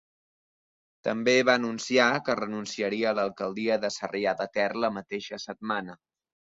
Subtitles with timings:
[1.07, 6.03] També va anunciar que renunciaria a l'alcaldia de Sarrià de Ter la mateixa setmana.